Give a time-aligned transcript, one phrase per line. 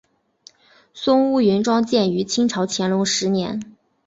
[0.95, 3.77] 松坞云庄建于清朝乾隆十年。